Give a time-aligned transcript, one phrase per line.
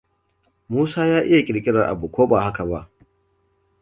[0.71, 2.79] Musa ya iya kirkirar abu, ko ba haka ba?